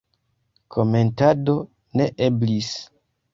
[0.75, 1.55] Komentado
[2.01, 2.73] ne eblis.